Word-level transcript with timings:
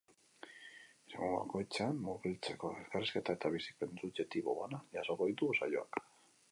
Eremu 1.09 1.27
bakoitzean 1.33 1.99
murgiltzeko, 2.07 2.73
elkarrizketa 2.81 3.37
eta 3.39 3.53
bizipen 3.59 3.95
subjektibo 4.05 4.61
bana 4.63 4.83
jasoko 4.99 5.31
ditu 5.33 5.57
saioak. 5.61 6.05